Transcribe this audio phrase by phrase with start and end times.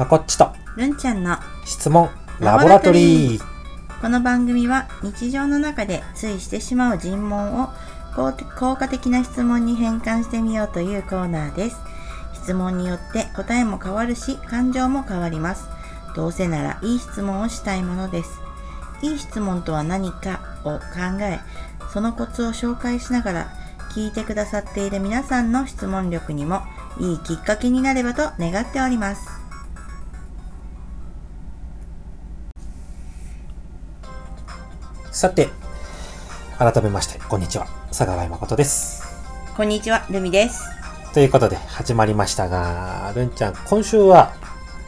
[0.00, 2.08] まこっちとるんちゃんの質問
[2.40, 7.68] ラボラトリーこの番組は日常の中でついしてしまう尋問を
[8.16, 11.76] 効効果的な質問に変換してみようというコーナーです。
[12.32, 15.68] 質問によって答えも変わるし感情も変わります。
[16.16, 18.40] どうせならいい質問をしたいものです。
[19.02, 21.40] いい質問とは何かを考え、
[21.92, 23.52] そのコツを紹介しながら
[23.90, 26.62] 聞いてくださっている皆さんの質問力にも
[26.98, 29.39] いいきっかけになればと願っております。
[35.20, 35.50] さて
[36.58, 37.66] 改めましてこんにちは。
[37.88, 39.02] 佐川誠です。
[39.54, 40.62] こんにちは、るみです。
[41.12, 44.32] ということで始まりましたがるんちゃん今週は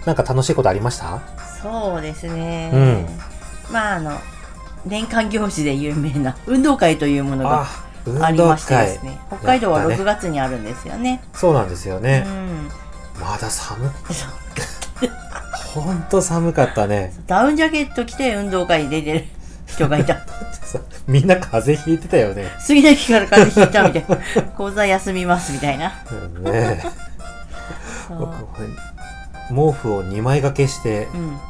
[0.06, 1.20] なんか楽しいことありました？
[1.62, 3.04] そうですね。
[3.70, 4.12] まああの
[4.86, 7.66] 年間行事で有名な運動会というものが
[8.06, 9.18] 運ありましてですね。
[9.28, 10.02] 北海道はやったね。
[10.02, 11.22] 6月にあるんですよね。
[11.34, 12.68] そうなんですようね、ん。
[13.20, 13.86] まだ寒
[15.74, 17.12] ほんと寒かったね。
[17.26, 19.24] ダウンジャケット着て運動会に出てる
[19.72, 20.18] 人がいた。
[21.06, 24.42] みんな風邪ひいてたよね次の日から風邪ひいたみたいな。
[24.56, 25.92] 講座休みますみたいな。
[26.10, 26.82] うんね
[28.08, 28.66] そう僕
[29.48, 31.40] 毛布を2枚掛けしてうん。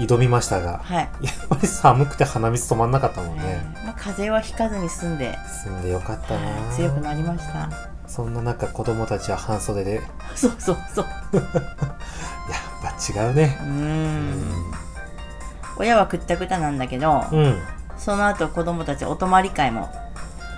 [0.00, 1.08] 挑みましたが、はい。
[1.22, 7.68] やっぱり寒くて鼻水止まんなかったもんね、えーまあ、風邪はひかずに済んで、住んでよかったな強くなりました。
[8.06, 10.04] そんな中子供たちは半袖でやっ
[10.36, 11.06] そうそうそう。
[12.82, 14.87] ぱ違うねうーん。
[15.78, 17.58] 親はくったくたなんだけど、うん。
[17.96, 19.88] その後子供たちお泊まり会も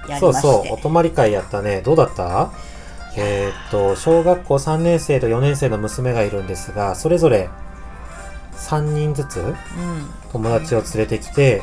[0.08, 0.48] やりそうまして。
[0.48, 1.82] そうお泊まり会やったね。
[1.82, 2.50] どうだった？
[3.16, 7.48] えーっと小学校3年生と4年生の娘がいるんですがそれぞれ
[8.56, 9.54] 3人ずつうん。
[10.32, 11.62] 友達を連れてきて、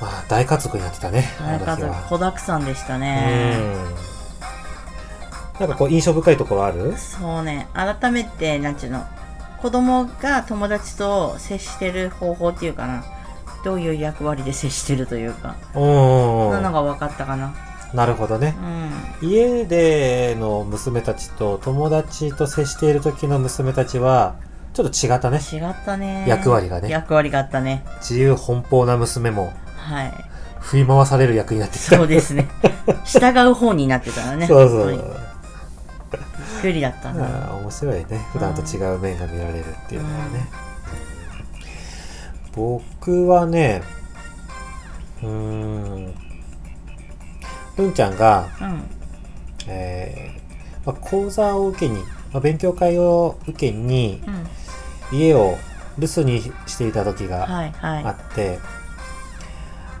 [0.00, 3.56] まあ大家族になってたねあ大家族子だくさんでしたうね。
[3.56, 3.74] ん。
[5.60, 6.96] なんかこう印象深いところある？
[6.96, 9.04] そうね、改めて、なんちゅうの、
[9.62, 13.04] 子供が友達と接してる方法っていうかな、
[13.64, 17.54] どういう役割で接してるというか、うんそんなのが分かったかな。
[17.94, 18.56] なるほどね
[19.22, 19.28] うん。
[19.30, 24.36] 家での娘たちと友達と接している時の娘たちは
[24.72, 26.24] ちょっと違ったね違ったね。
[26.26, 27.84] 役割がね役割があったね。
[28.00, 30.12] 自由奔放な娘もはい。
[30.58, 32.48] 振り回される役になってきたそうですね。
[33.04, 34.46] 従う方になってたらね。
[34.46, 35.16] そうそう、
[36.62, 40.46] 本当に不利だった面白いね普段と違う面が見られるっていうのはね、
[42.54, 43.82] 僕はね
[45.22, 46.14] うーん
[47.76, 48.82] るんちゃんが、うん。
[49.68, 52.00] えーまあ、講座を受けに、
[52.32, 55.18] まあ、勉強会を受けにうん。
[55.18, 55.56] 家を
[55.98, 58.04] 留守にしていた時がはいはい。
[58.04, 58.58] あって、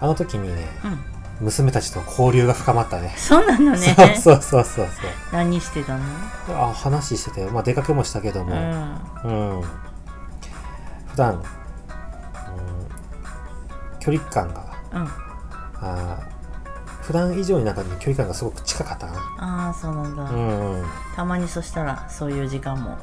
[0.00, 1.11] あの時にねうん。
[1.42, 3.14] 娘たちと交流が深まったね。
[3.16, 3.78] そうなのね。
[4.20, 4.86] そうそうそうそう。
[5.32, 6.02] 何してたの？
[6.48, 9.00] あ話してて、まあ、出かけもしたけどうも、ん。
[9.24, 9.28] う
[9.60, 9.62] ん、
[11.08, 11.42] 普段、うん、
[13.98, 14.62] 距離感が。
[14.92, 15.08] うん。
[15.80, 16.32] あー
[17.02, 20.22] 普段以上になんか、ね、距離感がすごく近かったかああ、そうなんだ。
[20.22, 20.84] な、うんうん、
[21.16, 22.96] たまにそしたらそういう時間も。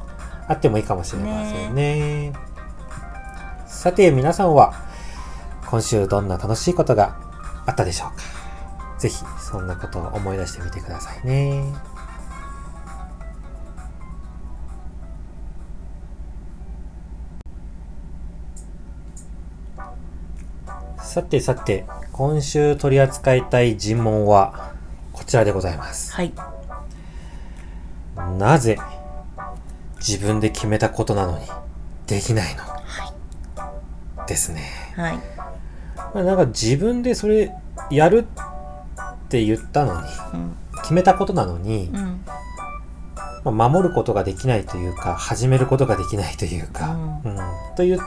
[0.48, 2.32] あってもいいかもしれませんね。
[3.66, 4.72] さて皆さんは
[5.66, 7.14] 今週どんな楽しいことが
[7.70, 8.24] あったでしょうか？
[8.98, 11.64] ぜひそんなことを思い出してみてくださいね。
[20.98, 24.72] さてさて今週取り扱いたい尋問は
[25.12, 26.12] こちらでございます。
[26.12, 26.32] はい。
[28.36, 28.78] なぜ
[29.98, 31.46] 自分で決めたことなのに
[32.06, 32.64] できないの、
[34.26, 34.70] ですね。
[34.96, 35.16] はい。
[36.14, 37.52] まあなんか自分でそれ
[37.90, 38.24] やるっ
[39.28, 40.56] て言ったのに、うん。
[40.82, 42.24] 決めたことなのに、うん。
[43.44, 47.38] まあ守ることができないというか、始めることができないというか、ううん。
[47.76, 48.00] という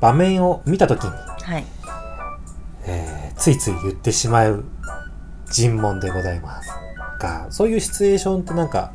[0.00, 1.64] 場面を見たときに、はい。
[2.86, 4.64] えーついつい言ってしまう
[5.50, 6.70] 尋問でございます。
[7.18, 8.92] が、そういうシチュエーションってなんか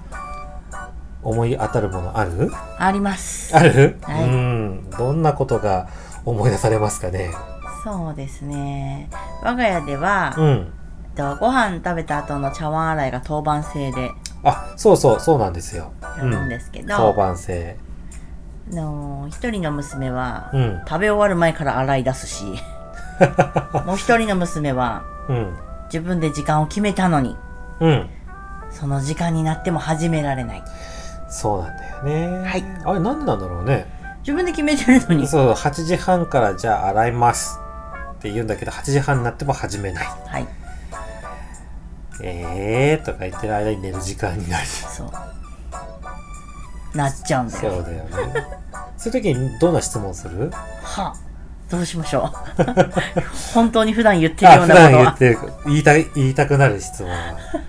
[1.24, 2.52] 思い当たるものある？
[2.78, 3.56] あります。
[3.56, 4.24] ある、はい。
[4.24, 4.90] うん。
[4.91, 5.88] どんなことが
[6.26, 7.32] 思い出されますかね？
[7.84, 9.09] そうですね
[9.46, 10.72] 我が家では、うん。
[11.16, 14.12] とご飯食べた後の茶碗洗いが当番制で
[14.44, 15.94] あ、そうそう、そうなんですよ。
[16.02, 17.78] やるんですけど、当番制。
[18.72, 20.82] あの一人の娘は、うん。
[20.88, 22.44] 食べ終わる前から洗い出すし
[23.86, 25.56] もう一人の娘はうん。
[25.86, 27.38] 自分で時間を決めたのに
[27.80, 28.09] うん。
[28.72, 30.64] その時間になっても始められない
[31.30, 32.48] そうなんだよね。
[32.48, 33.86] はいあれ、なんでなんだろうね。
[34.22, 37.59] 自分で決めてるのにそう、8時半からじゃあ洗います
[38.26, 40.06] って言うんだけど、8時半になっても始めない。
[40.06, 40.48] はい。
[42.24, 44.66] えーとか言ってる間に寝る時間になり。
[44.66, 46.98] そう。
[46.98, 47.72] なっちゃうんだよ。
[47.74, 48.10] そうだよね。
[48.98, 50.50] そういう時にどんな質問する？
[50.82, 51.16] はあ、
[51.70, 52.64] どうしましょう。
[53.54, 55.40] 本当に普段言ってるようなことは、段言ってる。
[55.68, 57.18] 言いたい言いたくなる質問は。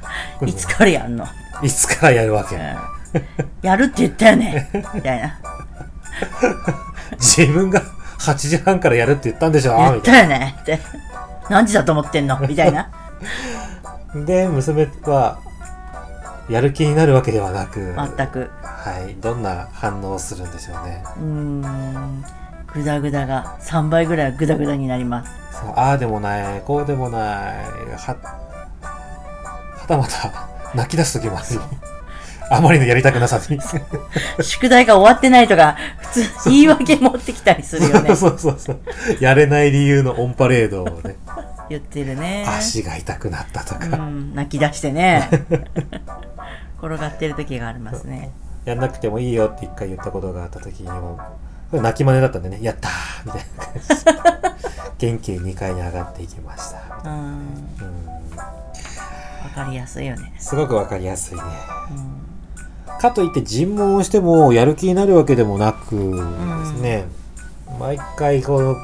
[0.46, 1.26] いつからやんの、
[1.62, 2.56] いつからやるわけ？
[2.56, 2.62] うん。
[3.60, 4.70] やるって言ったよね。
[4.94, 5.38] みたいな。
[7.18, 7.82] 自分が
[8.32, 9.76] 8時半からやるって言ったんでしょ？
[9.76, 10.80] 言っみたよねって。
[11.48, 12.38] 何時だと思ってんの？
[12.46, 12.88] みたいな。
[14.14, 15.38] なで娘は
[16.48, 18.50] やる気になるわけではなく全く。
[18.62, 22.24] はいどんな反応をするんでしょうねうーん。
[22.72, 25.32] グダグダが3倍ぐらいグダグダになります。
[25.52, 27.22] そうああでもないこうでもない
[27.96, 28.16] は
[28.78, 30.30] はたまた
[30.74, 31.46] 泣き出す時もある
[32.50, 33.58] あまりのやりたくなさに
[34.42, 38.14] 宿題が終わってないとか、普通言い訳持ってきたりするよね。
[38.14, 38.80] そうそうそう
[39.20, 41.16] やれない理由のオンパレードをね
[41.68, 42.44] 言ってるね。
[42.46, 45.28] 足が痛くなったとか、うん、泣き出してね。
[46.78, 48.32] 転がってる時がありますね。
[48.64, 51.20] やんなくてもいいよって一回言ったことがあった時にも
[51.72, 53.64] 泣き真似だったんでねやったーみたいな
[54.40, 54.66] 感じ
[54.98, 57.18] 元気に2階に上がっていきましたうん。
[57.20, 58.06] うん
[58.36, 60.34] わかりやすいよね。
[60.38, 61.42] すごくわかりやすいね
[61.90, 62.25] うん。
[63.08, 67.06] かといって尋問をしてもやる気になるわけでもなくですね、
[67.78, 68.76] 毎回この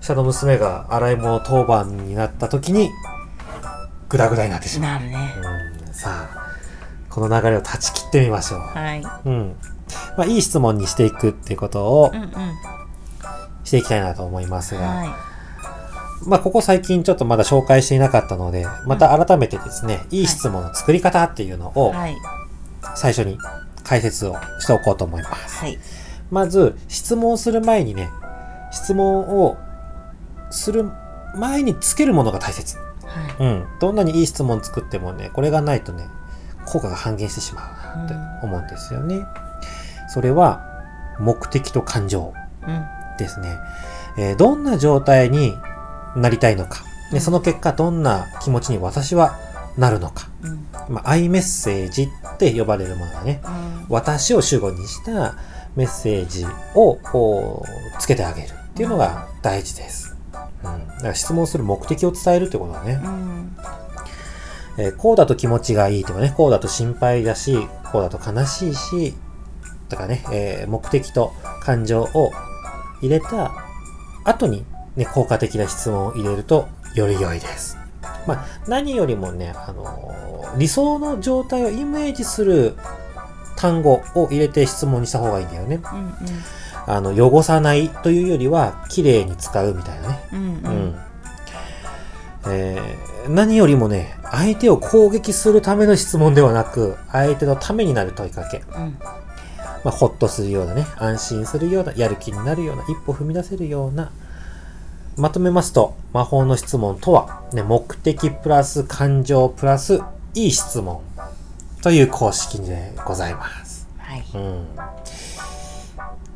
[0.00, 2.90] 下の娘が洗い物当番になった時に
[4.08, 5.34] グダグダになってしまなるね。
[5.82, 6.52] う、うん、さあ
[7.08, 9.02] この流れを断ち切ってみましょう、はい。
[9.24, 9.56] うん
[10.16, 12.32] まあ、いい質問にしていくっていうことをうんうん。
[13.64, 15.08] していきたいなと思いますが、はい。
[16.26, 22.16] まあ、ここ最近ちょっとまだ紹介していなかったのでまた改めてですね、いい質問の作り方っていうのをはい。
[22.94, 23.38] 最初に
[23.84, 25.58] 解説をしておこうと思います。
[25.58, 25.78] はい。
[26.30, 28.10] まず、質問をする前にね、
[28.70, 29.58] 質問を
[30.50, 30.90] する
[31.36, 32.76] 前につけるものが大切。
[32.76, 32.82] は
[33.38, 33.66] うん。
[33.80, 36.06] どんなにいい質問作ってもね、これがないとね、
[36.64, 37.62] 効果が半減してしま
[37.94, 38.08] うなっ
[38.40, 39.24] て思うんですよね。
[40.08, 40.62] それは、
[41.18, 42.32] 目的と感情
[42.66, 42.70] い。
[42.70, 42.84] うん。
[43.18, 43.58] ですね。
[44.16, 45.56] えーどんな状態に
[46.16, 46.82] なりたいのか。
[47.10, 49.38] で、うんその結果、どんな気持ちに私は
[49.76, 50.28] なるのか。
[50.42, 50.66] うん。
[50.88, 53.40] まあ、アイメッセージって呼ばれるものだね。
[53.44, 53.86] うん。
[53.88, 55.36] 私を主語にした
[55.76, 60.16] メッセージをこうつけてあげるっていうのが大事です。
[60.32, 63.56] うん、だから質問する目的を伝えるってことだね、うん。
[64.78, 69.14] えーこうだと気持ちがいいとかね、こうだと心配だし、こうだと悲しいし、
[69.88, 72.32] とかね、えー目的と感情を
[73.00, 73.52] 入れた
[74.24, 74.64] 後に、
[74.96, 77.81] ね、効果的な質問を入れるとより良いです。
[78.26, 80.12] まあ、何よりもね、あのー
[80.58, 82.76] 理想の状態をイメージする
[83.56, 85.76] 単語を入れて質問にした方がいいんだよね。
[85.76, 86.14] うん。
[86.86, 90.20] あの、汚さないというよりは、綺麗に使うみたいなね。
[90.32, 90.38] うん。
[90.38, 90.42] う。
[90.42, 90.52] うん
[90.88, 90.96] ん。
[92.48, 98.64] えー何よりもね、相手を攻撃するための質問ではなく、相手のためになる問いかけ。
[98.74, 98.98] うん。
[99.84, 104.10] まあ、ほっとするようなね、安心するような、やる気になるような、一歩踏み出せるような、
[105.16, 110.00] まとめますと、魔法の質問とは、ね、目的プラス感情プラス
[110.34, 111.02] いい質問
[111.82, 113.88] という公式でございます。
[113.98, 114.24] はい。
[114.34, 114.66] うん。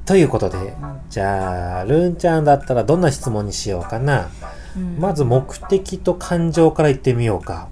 [0.05, 4.28] ということで、うんじゃあ、ルンちゃんだったらどんな質問にしようかな。
[4.76, 7.69] うんまず目的と感情から言ってみようか。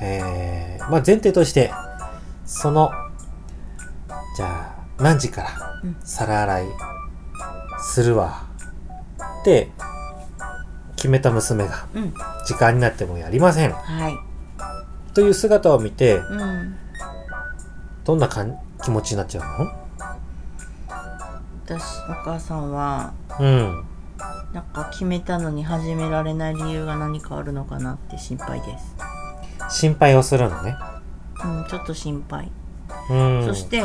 [0.00, 1.70] えー、まあ前提として、
[2.44, 2.90] その、
[4.36, 6.66] じゃあ、何時からうん皿洗い
[7.78, 8.46] するわ。
[9.42, 9.70] って、
[11.04, 12.14] 決めた娘が、うん。
[12.46, 13.72] 時間になってもやりません。
[13.72, 14.18] はい。
[15.12, 16.76] という姿を見て、うん。
[18.06, 19.44] どんなかん気持ちになっちゃう
[21.66, 23.84] 私、お母さんは、のうん。
[24.54, 28.96] なんか決めたのに始められない理由が何かあるのかなって心配です。
[29.68, 30.74] 心配をするのね。
[31.44, 32.50] うん、ちょっと心配。
[33.10, 33.44] うん。
[33.44, 33.82] そして、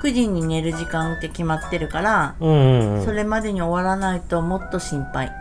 [0.00, 3.04] 9時に寝る時間って決まってるから、うんうんうん。
[3.04, 5.32] それまでに終わらないともっと心配。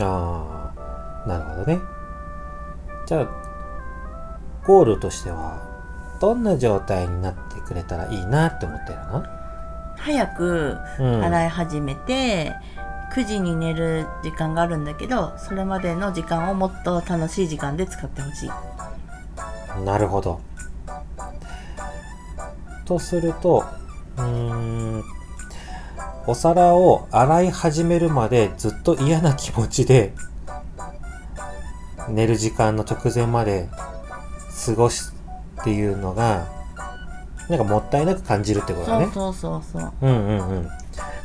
[0.00, 0.72] あ
[1.24, 1.80] あ、なるほどね。
[3.06, 3.28] じゃあ、
[4.66, 5.60] ゴールとしては、
[6.20, 9.24] どんな状態になってくれたらいいなって思ってるの？
[9.96, 11.24] 早くうん。
[11.24, 12.54] 洗い始めて、
[13.14, 18.50] 9時に寝る時間があるんだけど、それまでの時間をもっと楽しい時間で使ってほしい。
[19.84, 20.40] なるほど。
[22.84, 23.64] とすると、
[24.16, 25.04] うーん、
[26.26, 30.14] お皿を洗い始めるまでずっと嫌な気持ちで、
[32.08, 33.68] 寝る時間の直前まで
[34.66, 35.14] 過ごす
[35.60, 36.46] っていうのが、
[37.48, 39.10] なんかもったいなく感じるってことだね。
[39.12, 39.92] そうそうそう。
[40.00, 40.64] うんうんうん。
[40.64, 40.78] だか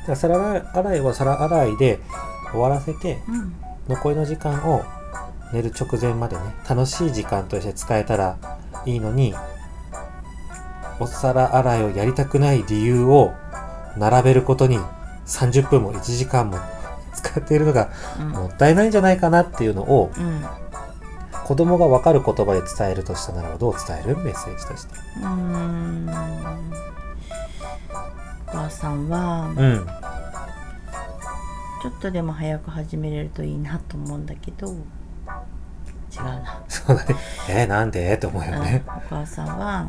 [0.08, 2.00] ら皿洗いは皿洗いで
[2.52, 3.56] 終わらせて、うん。
[3.88, 4.84] 残りの時間を
[5.54, 8.38] 寝る直前までね、楽しい時間として使えたら
[8.86, 9.36] いいのに、
[11.00, 13.34] お皿洗いをやりたくない理由を
[13.98, 14.80] 並べることに
[15.26, 16.58] 30分も1時間も
[17.14, 17.90] 使っているのが
[18.20, 20.46] うんもったいないんじゃないかなっていうのをうん
[21.46, 24.18] 子供がわかる言葉で伝えるとしたならばどう伝える？
[24.18, 24.94] メッセージとして。
[25.22, 26.10] うーん
[28.50, 29.88] お母さんはうん。
[31.82, 34.74] ちょっとでも早く始めれるといいなと思うんだけど違
[36.20, 37.16] うな、そうだね。
[37.50, 38.16] えー、なんで？
[38.16, 38.84] って思うよね。
[38.86, 39.88] うんお母さんは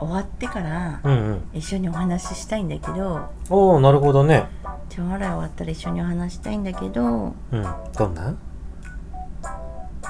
[0.00, 1.48] 終わってからうんうん。
[1.52, 4.46] 一緒にお話ししたいんだけどおおなるほどね。
[4.88, 7.34] 手洗い終わったら一緒にお話したいんだけどうん。
[7.52, 8.34] どんな？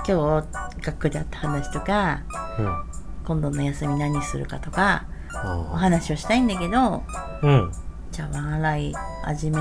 [0.07, 0.47] 今日
[0.83, 2.23] 学校であった話とか
[2.59, 2.67] うん。
[2.69, 2.85] あ
[3.27, 7.03] 今度の休み何するかとかおー話をしたいんだけど
[7.43, 7.73] うん。
[8.13, 9.59] 茶碗洗い始め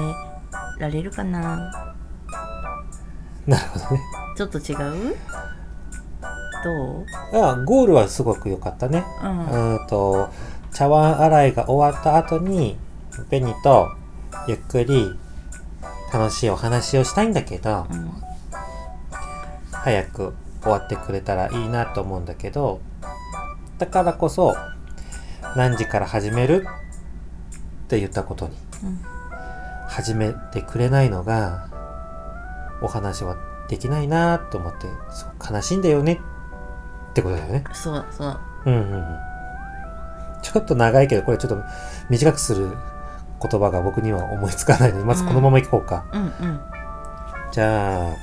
[0.80, 1.72] られるかな？
[3.48, 4.01] なるほどね。
[4.36, 4.74] ちょっと違
[5.12, 5.15] う？
[6.63, 7.05] どう？
[7.34, 9.03] あゴールはすごく良かったね。
[9.24, 9.46] うん。
[9.46, 10.29] うーんと、
[10.72, 12.77] 茶碗洗いが終わった後に、
[13.29, 13.89] ベニと
[14.48, 15.17] ゆっくり
[16.12, 18.12] 楽しいお話をしたいんだけど、うん。
[19.72, 22.79] 早く終わってくれたらいいなと思うんだけど、
[23.77, 24.55] だからこそ、
[25.55, 26.65] 何時から始める？
[27.86, 29.00] って言ったことに、うん。
[29.88, 31.67] 始めてくれないのが、
[32.82, 33.38] お話は
[33.70, 34.88] できないなと思って、
[35.51, 36.20] 悲しいんだよね
[37.13, 37.63] ってことだよね。
[37.74, 39.05] そうそううんうんうん。
[40.41, 41.63] ちょっと長いけど、これちょっと
[42.10, 42.72] 短くする
[43.41, 46.05] 言葉が僕には思いつかないので、まずこのままいこうか。
[46.12, 46.60] うんうん
[47.51, 48.17] じゃあ、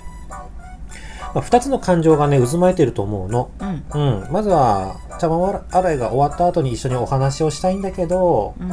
[1.34, 3.52] まあ、2つの感情がね、渦巻いてると思うの。
[3.60, 4.32] うんうん。
[4.32, 8.70] まずは、茶碗洗いが終わった後に一緒にお話をしたいんだけど、うん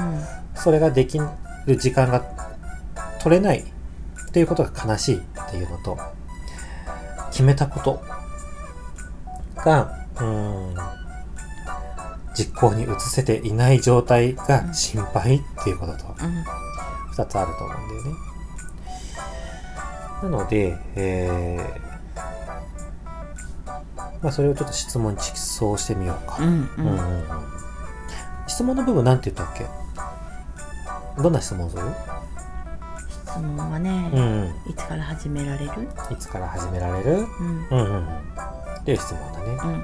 [0.55, 2.23] それができる時間が
[3.19, 5.19] 取れないっていうことが悲しいっ
[5.51, 5.95] ていうのと、
[7.29, 8.01] 決めたこと
[9.57, 10.75] が、うーん、
[12.35, 16.43] 実行に移せていない状態が心配っていうことと、うん。
[17.11, 18.11] 二つあると思うんだよね。
[20.23, 23.73] なので、えー、
[24.23, 26.37] まあそれをちょっと質問に直送してみようか。
[26.39, 26.87] うんううん。
[26.87, 26.97] うん。
[26.99, 27.23] うん
[28.47, 29.67] 質問の部分なんて言ったっけ？
[31.21, 31.83] どんな質問する？
[33.25, 34.71] 質問はね、うんうん。
[34.71, 35.71] いつから始められる？
[36.11, 37.11] いつから始められる？
[37.11, 37.67] うん。
[37.69, 38.07] うんうんうん。
[38.87, 39.57] っていう質問だね。
[39.63, 39.83] うん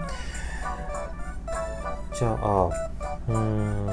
[2.15, 2.65] じゃあ、
[3.27, 3.89] うーん。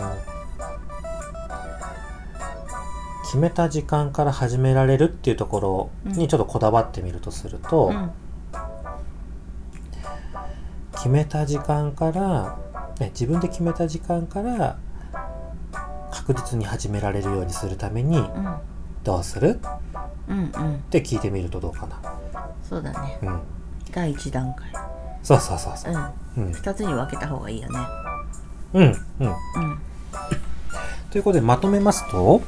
[3.25, 8.13] 決めた時間から始められるっていうところにちょっとこだわってみるとすると、うん
[10.93, 12.59] 決めた時間から、
[13.01, 14.79] ね、自分で決めた時間から
[16.13, 18.55] 確実に始められるようにするためにうん
[19.03, 19.61] どうする？
[20.29, 22.01] うんうんって聞いてみるとどうかな。
[22.63, 23.41] そうだねうん。
[23.91, 24.71] 第一段階
[25.23, 25.93] そうそうそうそう
[26.37, 26.41] う。
[26.43, 26.53] んうん。
[26.53, 27.79] 二つに分けた方がいいよね
[28.75, 28.83] うん。
[28.85, 29.29] うん。
[29.29, 29.37] うん
[31.11, 32.41] ということでまとめますと、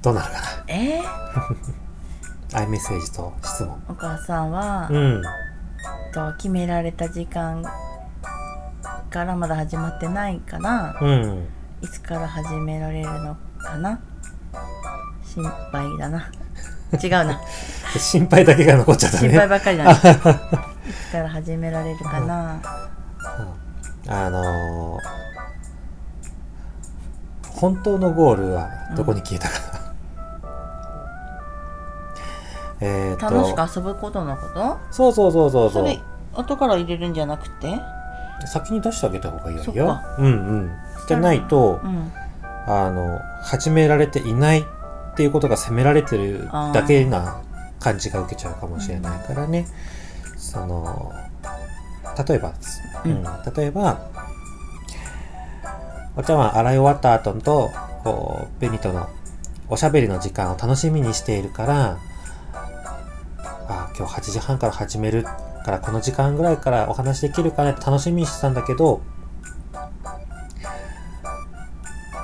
[0.00, 1.00] どうなるかえ？
[1.00, 1.02] ー、
[2.54, 2.60] な。
[2.60, 3.82] アイメッセージと質問。
[3.90, 5.22] お母さんは、うん。
[6.14, 7.62] と決められた時間
[9.10, 11.46] からまだ始まってないからうん。
[11.82, 14.00] いつから始められるのかな？
[15.26, 16.30] 心配だな
[17.02, 17.40] 違うな
[17.98, 19.28] 心配だけが残っちゃったね。
[19.30, 22.60] 心配ばっかりだな いつから始められるかな。
[24.08, 24.98] あのー
[27.52, 29.92] 本当のゴールはどこに消えたかな。
[32.80, 33.26] えーっと。
[33.34, 34.78] 楽しく遊ぶことのこと？
[34.90, 35.84] そうそうそうそうそう。
[35.84, 36.00] それ
[36.34, 37.78] 後から入れるんじゃなくて？
[38.46, 40.00] 先に出してあげた方がいいよ。
[40.18, 40.70] うんうん。
[41.06, 42.10] じゃないと、うん。
[42.66, 44.64] あの始められていないっ
[45.16, 47.42] ていうことが責められてるだけな
[47.80, 49.66] 感じが受けちゃうかもしれないからね、
[50.36, 51.12] その
[52.28, 53.12] 例えばです、うん。
[53.12, 53.24] うん。
[53.54, 54.08] 例えば
[56.16, 57.70] お茶碗洗い終わった後と
[58.04, 59.08] こうベニとの
[59.68, 61.98] おしゃべりの時間を楽しみにしているから
[63.68, 65.32] あ今日8時半から始めるか
[65.66, 69.02] らこの時間ぐらいからお話できるかなって楽しみにしてたんだけど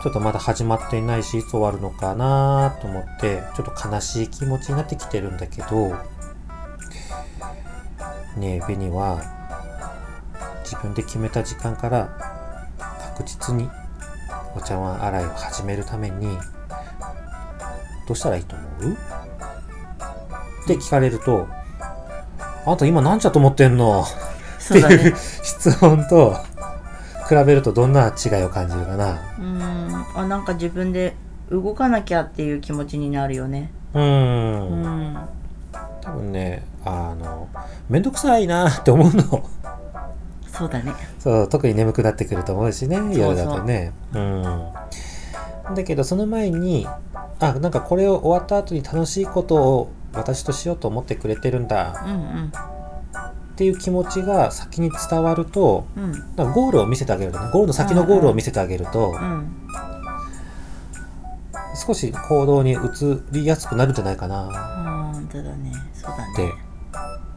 [0.07, 5.97] ちょっとまだ始まっていないしいつ終わるのかなと思ってちょっと悲しい気持ちになってきてるんだけど
[8.37, 9.21] ねえベニは
[10.63, 12.07] 自分で決めた時間から
[13.17, 13.69] 確実に
[14.55, 16.39] お茶碗洗いを始めるために
[18.07, 18.93] どうしたらいいと思う？
[18.93, 18.97] っ
[20.69, 21.49] て聞かれると
[22.65, 24.05] あんた今なんちゃと思ってんの？
[24.61, 25.15] そうだね。
[25.43, 26.37] 質問と
[27.29, 29.21] 比べるとどんな違いを感じるかな。
[29.39, 30.05] うん。
[30.15, 31.15] あなんか自分で
[31.51, 33.71] 動かなきゃっていう気持ちになるよね。
[33.95, 35.13] うーうん。
[35.13, 35.29] ん
[36.01, 37.49] 多分ねあの
[37.89, 39.49] めんどくさいなって思うの。
[40.47, 40.93] そうだね。
[41.19, 43.93] そう特に眠くなってくると思うしね夜だとね。
[44.15, 44.43] うん。
[45.75, 46.87] だけどその前に
[47.41, 52.05] あなんかこれを終わった後に楽しいことを私としようと思ってくれてるんだ。
[52.07, 52.53] うんうん
[53.57, 56.13] っていう気持ちが先に伝わるとうん。
[56.13, 59.51] なんかゴールを見せてあげるとねゴールの先のゴールを見せてあげるとうん
[61.87, 62.77] 少し行動に移
[63.33, 65.11] りやすくなるんじゃないかな。
[65.15, 65.73] 本当だね。
[65.95, 66.53] そうだってね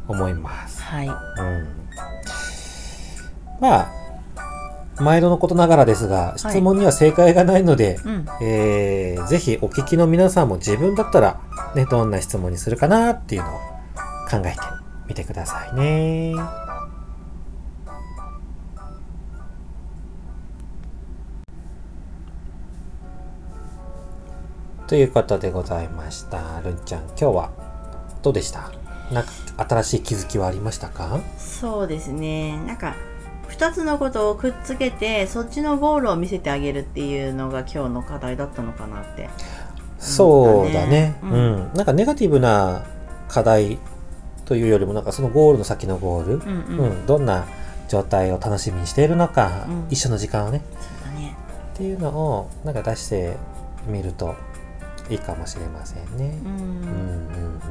[0.10, 0.82] 思います。
[0.82, 1.08] はい。
[1.08, 1.14] うん、
[3.62, 3.92] まあ
[5.00, 8.26] 毎度のことながらですが質問には正解がないので、うん。
[8.42, 11.40] えーぜひお聞きの皆さんも自分だったら、
[11.76, 13.52] ね、どんな質問にするかなっていうのを
[14.30, 14.79] 考えて
[15.10, 16.36] みてくださいね。
[24.88, 26.62] ということでございました。
[26.62, 27.52] るんちゃん、今日は
[28.24, 28.72] どうでした？
[29.12, 29.32] なんか
[29.70, 31.20] 新しい気づきはありましたか？
[31.38, 32.96] そうですねなんか
[33.50, 39.30] 2つのことをくっつけてそっちのゴールを見せてあげるっていうのが今日の課題だったのかなって
[40.00, 41.20] そうだね。
[41.24, 41.74] ううんん。
[41.74, 42.84] なんかネガティブな
[43.28, 43.78] 課題
[44.50, 47.46] というよりも、なんかそのゴールの先のゴール、うんうん、うん、どんな
[47.88, 50.64] 状態を楽しみにしているのか、うん一緒の時間をね、
[51.16, 51.38] ね
[51.76, 53.38] っていうのをなんか出して
[53.86, 54.36] みると
[55.08, 56.48] いいかもしれませんねう。
[56.48, 57.62] うんうんんうん。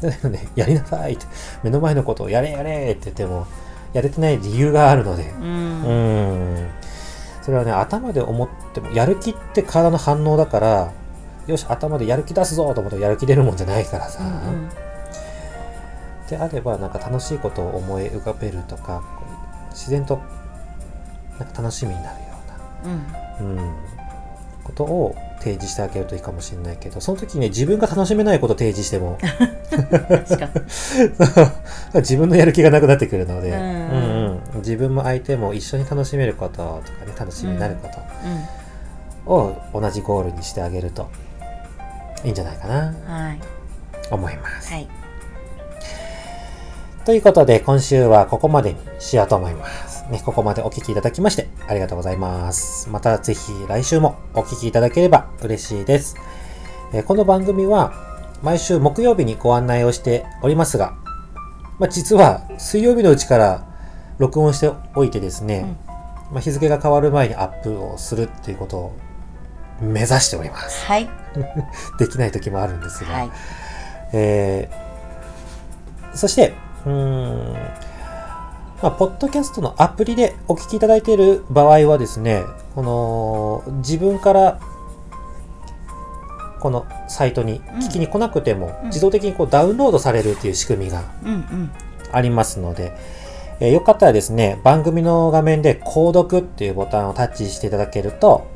[0.00, 1.24] だけどね、やりなさいって、
[1.62, 3.46] 目の前のことをやれやれって言っても、
[3.92, 6.68] やれてない理由があるので、ううんん。
[7.42, 10.92] それはね、頭で思っても、やる気って体の反応だから、
[11.46, 14.18] よし、頭でやる気出すぞと思うとやる気出るもんじゃないからさ。
[14.24, 14.83] うん
[16.28, 19.02] であれば、なんか楽しいことを思い浮かべるとか、
[19.70, 20.20] 自然と
[21.38, 22.34] なんか楽しみになるよ
[22.84, 22.92] うん
[23.52, 23.74] うな、うん、
[24.62, 29.18] ことを提示してあげるといいかもしれないけど、その時にね、自分が楽しめないことを提示しても、
[31.94, 33.56] 自分のやる気がなくなってくるので、うん。
[33.56, 33.64] うん
[34.54, 34.58] うん。
[34.58, 37.90] 自分も相手も一緒に楽しめることとかね、楽しみになるこ
[39.26, 41.08] とを同じゴールにしてあげると
[42.24, 42.94] いいんじゃないかな、うん。
[43.04, 43.40] はい。
[44.10, 44.72] 思います。
[44.72, 45.03] はい
[47.04, 50.10] ということで、今週はここまでにしようと思います。
[50.10, 52.88] ね、ここまでお聞きいただきまして、ありがとうございます。
[52.88, 56.16] またぜひ来週もお聞きいただければ嬉しいです。
[56.94, 57.92] えーこの番組は
[58.42, 60.94] 毎週木曜日にご案内をしておりますが、
[61.78, 63.66] まあ、実は水曜日のうちから
[64.16, 65.76] 録音しておいてですね、
[66.32, 68.96] まあ、日付が変わる前にアップをするっていうことを
[69.82, 70.86] 目指しております。
[70.86, 71.10] はい
[71.98, 73.30] できない時もあるんですが、はい
[74.14, 74.84] えー
[76.14, 76.54] そして、
[76.86, 77.52] うーん、
[78.82, 82.44] まあ、ポッドキャストのアプリでお聞きいただいている場合はですね、
[82.74, 84.60] この、自分から、
[86.60, 88.88] このサイトに聞きに来なくても、うん。
[88.88, 91.02] 自動的にこうダウンロードされるっていう仕組みが
[92.10, 92.92] ありますので、
[93.60, 98.46] えーよかったらですね、番組の画面で購読っていうボタンをタッチしていただけると、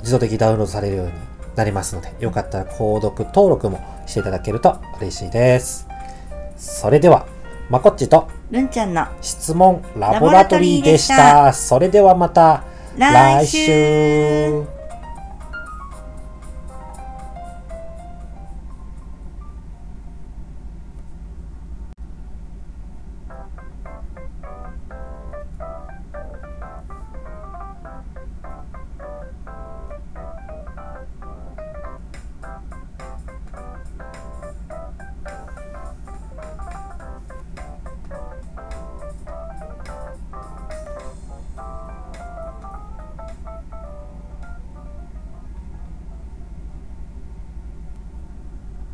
[0.00, 1.12] 自動的にダウンロードされるように
[1.56, 5.87] なりますので、よかったら購読登録もしていただけると嬉しいです。
[6.58, 7.26] それでは、
[7.70, 11.52] まこっちとるんちゃんの質問ラボラトリーでした。
[11.52, 12.64] それではまた
[12.96, 14.77] 来週